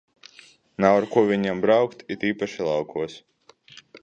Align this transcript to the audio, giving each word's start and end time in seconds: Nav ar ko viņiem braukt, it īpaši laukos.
Nav 0.85 0.97
ar 1.01 1.05
ko 1.11 1.23
viņiem 1.33 1.61
braukt, 1.67 2.03
it 2.17 2.29
īpaši 2.31 2.69
laukos. 2.71 3.23